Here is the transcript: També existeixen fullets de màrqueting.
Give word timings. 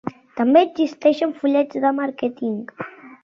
També 0.37 0.61
existeixen 0.67 1.35
fullets 1.43 1.79
de 1.85 1.91
màrqueting. 1.99 2.59